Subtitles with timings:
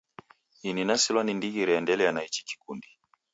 [0.67, 2.87] Ini nasilwa ni ndighi reendelea na ichi kikundi